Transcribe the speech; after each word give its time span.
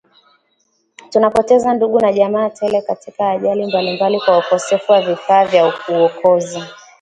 tunapoteza 1.11 1.73
ndugu 1.73 1.99
na 1.99 2.13
jamaa 2.13 2.49
tele 2.49 2.81
katika 2.81 3.29
ajali 3.29 3.65
mbalimbali 3.67 4.19
kwa 4.19 4.37
ukosefu 4.37 4.91
wa 4.91 5.01
vifaa 5.01 5.45
vya 5.45 5.73
uokozi 5.89 6.61